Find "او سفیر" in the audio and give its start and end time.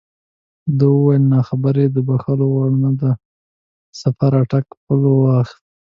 3.17-4.33